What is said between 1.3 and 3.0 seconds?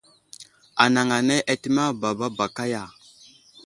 atəmeŋ baba baka ya?